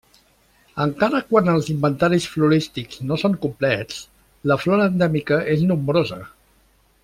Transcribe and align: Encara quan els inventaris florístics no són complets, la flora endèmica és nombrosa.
Encara 0.85 1.19
quan 1.33 1.51
els 1.51 1.69
inventaris 1.73 2.25
florístics 2.37 3.03
no 3.11 3.19
són 3.25 3.37
complets, 3.45 4.01
la 4.53 4.61
flora 4.65 4.89
endèmica 4.95 5.39
és 5.59 5.71
nombrosa. 5.75 6.23